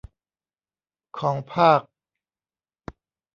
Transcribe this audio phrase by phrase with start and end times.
[1.19, 1.81] ของภาค